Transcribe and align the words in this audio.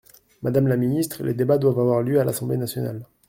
Madame 0.41 0.67
la 0.67 0.77
ministre, 0.77 1.23
les 1.23 1.35
débats 1.35 1.59
doivent 1.59 1.77
avoir 1.79 2.01
lieu 2.01 2.19
à 2.19 2.23
l’Assemblée 2.23 2.57
nationale. 2.57 3.05